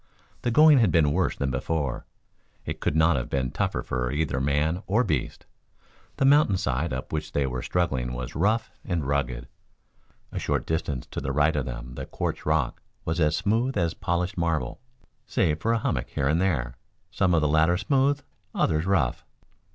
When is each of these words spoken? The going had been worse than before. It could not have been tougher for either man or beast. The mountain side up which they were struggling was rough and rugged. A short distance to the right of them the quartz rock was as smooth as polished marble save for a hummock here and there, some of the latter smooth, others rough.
The 0.41 0.49
going 0.49 0.79
had 0.79 0.91
been 0.91 1.11
worse 1.13 1.35
than 1.35 1.51
before. 1.51 2.05
It 2.65 2.79
could 2.79 2.95
not 2.95 3.17
have 3.17 3.29
been 3.29 3.51
tougher 3.51 3.83
for 3.83 4.11
either 4.11 4.41
man 4.41 4.81
or 4.87 5.03
beast. 5.03 5.45
The 6.17 6.25
mountain 6.25 6.57
side 6.57 6.91
up 6.91 7.13
which 7.13 7.33
they 7.33 7.45
were 7.45 7.61
struggling 7.61 8.13
was 8.13 8.33
rough 8.33 8.71
and 8.83 9.05
rugged. 9.05 9.47
A 10.31 10.39
short 10.39 10.65
distance 10.65 11.05
to 11.11 11.21
the 11.21 11.31
right 11.31 11.55
of 11.55 11.67
them 11.67 11.93
the 11.93 12.07
quartz 12.07 12.47
rock 12.47 12.81
was 13.05 13.19
as 13.19 13.35
smooth 13.35 13.77
as 13.77 13.93
polished 13.93 14.39
marble 14.39 14.81
save 15.27 15.59
for 15.59 15.71
a 15.71 15.77
hummock 15.77 16.09
here 16.09 16.27
and 16.27 16.41
there, 16.41 16.77
some 17.11 17.35
of 17.35 17.41
the 17.41 17.47
latter 17.47 17.77
smooth, 17.77 18.21
others 18.55 18.87
rough. 18.87 19.23